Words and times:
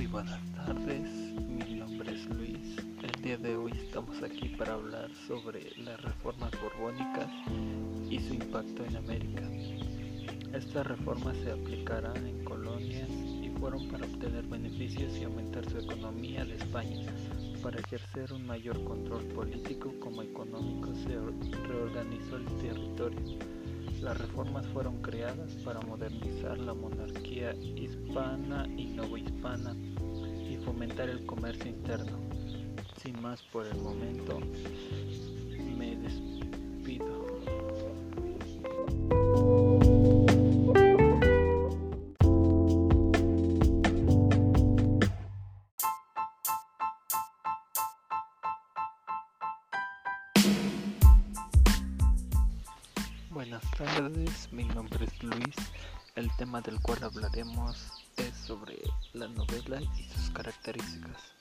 Muy 0.00 0.06
buenas 0.06 0.40
tardes, 0.54 1.10
mi 1.46 1.74
nombre 1.74 2.14
es 2.14 2.24
Luis. 2.30 2.78
El 3.02 3.22
día 3.22 3.36
de 3.36 3.54
hoy 3.54 3.72
estamos 3.72 4.22
aquí 4.22 4.48
para 4.48 4.72
hablar 4.72 5.10
sobre 5.28 5.72
las 5.76 6.00
reformas 6.00 6.50
borbónicas 6.52 7.28
y 8.08 8.18
su 8.18 8.32
impacto 8.32 8.82
en 8.86 8.96
América. 8.96 9.42
Estas 10.54 10.86
reformas 10.86 11.36
se 11.44 11.52
aplicarán 11.52 12.26
en 12.26 12.42
colonias 12.44 13.10
y 13.10 13.50
fueron 13.60 13.88
para 13.88 14.06
obtener 14.06 14.46
beneficios 14.46 15.14
y 15.18 15.24
aumentar 15.24 15.68
su 15.68 15.76
economía 15.76 16.46
de 16.46 16.54
España. 16.54 17.12
Para 17.62 17.80
ejercer 17.80 18.32
un 18.32 18.46
mayor 18.46 18.82
control 18.84 19.24
político 19.24 19.92
como 20.00 20.22
económico 20.22 20.94
se 20.94 21.14
reorganizó 21.68 22.38
el 22.38 22.46
territorio 22.62 23.59
las 24.00 24.16
reformas 24.16 24.66
fueron 24.68 25.02
creadas 25.02 25.52
para 25.62 25.80
modernizar 25.82 26.58
la 26.58 26.72
monarquía 26.72 27.54
hispana 27.54 28.66
y 28.76 28.86
novohispana 28.86 29.76
y 30.48 30.56
fomentar 30.64 31.10
el 31.10 31.26
comercio 31.26 31.68
interno. 31.68 32.18
Sin 32.96 33.20
más 33.20 33.42
por 33.42 33.66
el 33.66 33.76
momento, 33.76 34.39
Buenas 53.30 53.62
tardes, 53.78 54.52
mi 54.52 54.64
nombre 54.64 55.04
es 55.04 55.22
Luis. 55.22 55.54
El 56.16 56.28
tema 56.36 56.60
del 56.62 56.80
cual 56.80 57.04
hablaremos 57.04 57.92
es 58.16 58.34
sobre 58.34 58.76
la 59.12 59.28
novela 59.28 59.80
y 59.80 60.02
sus 60.02 60.30
características. 60.30 61.32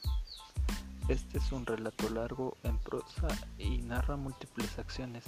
Este 1.07 1.39
es 1.39 1.51
un 1.51 1.65
relato 1.65 2.07
largo 2.11 2.55
en 2.61 2.77
prosa 2.77 3.27
y 3.57 3.79
narra 3.79 4.17
múltiples 4.17 4.77
acciones. 4.77 5.23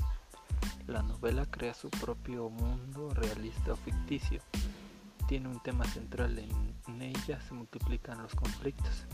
La 0.85 1.01
novela 1.01 1.47
crea 1.47 1.73
su 1.73 1.89
propio 1.89 2.51
mundo 2.51 3.09
realista 3.09 3.73
o 3.73 3.75
ficticio. 3.77 4.39
Tiene 5.27 5.47
un 5.47 5.63
tema 5.63 5.85
central, 5.85 6.37
en 6.37 7.01
ella 7.01 7.41
se 7.41 7.55
multiplican 7.55 8.21
los 8.21 8.35
conflictos. 8.35 9.05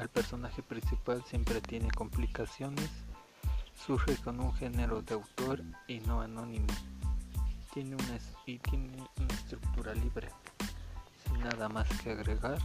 El 0.00 0.08
personaje 0.08 0.62
principal 0.62 1.24
siempre 1.24 1.60
tiene 1.60 1.90
complicaciones, 1.90 2.88
surge 3.86 4.16
con 4.18 4.38
un 4.40 4.52
género 4.54 5.02
de 5.02 5.14
autor 5.14 5.62
y 5.88 5.98
no 6.00 6.20
anónimo 6.20 6.66
tiene 7.72 7.96
una, 7.96 8.18
y 8.46 8.58
tiene 8.58 8.92
una 9.18 9.34
estructura 9.34 9.94
libre. 9.94 10.28
Sin 11.24 11.40
nada 11.40 11.68
más 11.68 11.88
que 12.00 12.12
agregar, 12.12 12.58